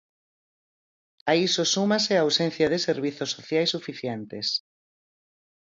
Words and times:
A 1.31 1.33
iso 1.47 1.63
súmase 1.73 2.13
a 2.15 2.23
ausencia 2.25 2.67
de 2.69 2.79
servizos 2.87 3.29
sociais 3.37 3.71
suficientes. 3.75 4.47